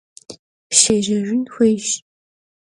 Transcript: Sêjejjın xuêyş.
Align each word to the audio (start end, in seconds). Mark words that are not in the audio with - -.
Sêjejjın 0.79 1.41
xuêyş. 1.53 1.87